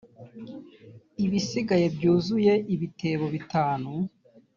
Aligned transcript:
ibisigaye 1.25 1.85
byuzuye 1.95 2.53
ibitebo 2.73 3.25
bitanu 3.35 3.91